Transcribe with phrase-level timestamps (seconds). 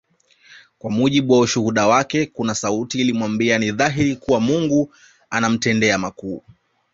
[0.79, 4.93] Kwa mujibu wa ushuhuda wake kuna sauti ilimwambia ni dhahiri kuwa Mungu
[5.29, 6.43] alimtendea makuu